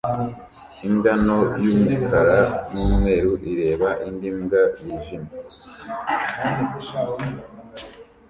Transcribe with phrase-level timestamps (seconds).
[0.87, 2.37] Imbwa nto y'umukara
[2.71, 5.33] n'umweru ireba indi mbwa yijimye